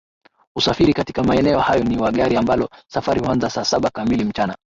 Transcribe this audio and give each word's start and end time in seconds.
Usafiri 0.55 0.93
katika 0.93 1.23
maeneo 1.23 1.59
hayo 1.59 1.83
ni 1.83 1.97
wa 1.97 2.11
gari 2.11 2.37
ambalo 2.37 2.69
safari 2.87 3.19
huanza 3.21 3.49
saa 3.49 3.65
saba 3.65 3.89
kamili 3.89 4.23
mchana 4.23 4.57